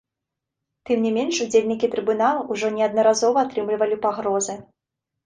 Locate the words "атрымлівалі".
3.47-3.99